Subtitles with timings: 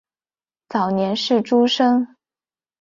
[0.67, 2.15] 早年是诸生。